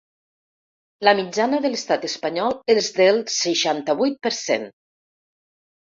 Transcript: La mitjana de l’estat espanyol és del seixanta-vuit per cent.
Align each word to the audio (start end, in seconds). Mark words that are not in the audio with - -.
La 1.07 1.13
mitjana 1.19 1.59
de 1.65 1.69
l’estat 1.73 2.07
espanyol 2.09 2.57
és 2.77 2.89
del 3.01 3.23
seixanta-vuit 3.35 4.19
per 4.29 4.37
cent. 4.43 4.67